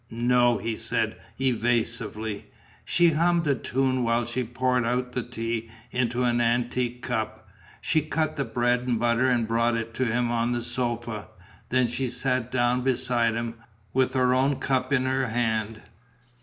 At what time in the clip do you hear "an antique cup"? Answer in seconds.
6.23-7.47